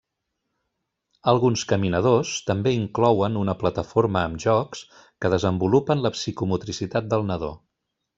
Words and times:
Alguns 1.33 1.63
caminadors 1.73 2.31
també 2.47 2.73
inclouen 2.77 3.37
una 3.41 3.55
plataforma 3.63 4.23
amb 4.29 4.41
jocs 4.45 4.81
que 5.25 5.31
desenvolupen 5.35 6.03
la 6.07 6.13
psicomotricitat 6.17 7.13
del 7.13 7.29
nadó. 7.33 7.53